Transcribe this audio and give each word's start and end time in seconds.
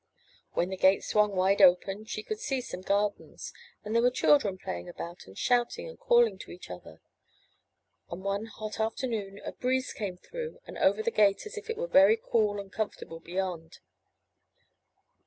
When 0.53 0.69
the 0.71 0.77
gate 0.77 1.03
swung 1.03 1.33
wide 1.35 1.61
open 1.61 2.05
she 2.05 2.23
could 2.23 2.39
see 2.39 2.59
some 2.59 2.81
gardens, 2.81 3.53
and 3.85 3.93
there 3.93 4.01
were 4.01 4.09
children 4.09 4.57
playing 4.57 4.89
about 4.89 5.27
and 5.27 5.37
shouting 5.37 5.87
and 5.87 5.99
calling 5.99 6.39
to 6.39 6.49
each 6.49 6.71
other. 6.71 7.01
And 8.09 8.23
one 8.23 8.45
hot 8.47 8.79
afternoon 8.79 9.39
a 9.45 9.51
breeze 9.51 9.93
came 9.93 10.17
through 10.17 10.59
and 10.65 10.75
over 10.79 11.03
the 11.03 11.11
gate 11.11 11.45
as 11.45 11.55
if 11.55 11.69
it 11.69 11.77
were 11.77 11.85
very 11.85 12.17
cool 12.17 12.59
and 12.59 12.71
comfortable 12.73 13.19
beyond. 13.19 13.77